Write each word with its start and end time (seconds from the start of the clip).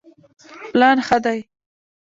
پلان 0.71 0.97
ښه 1.07 1.17
دی. 1.25 1.39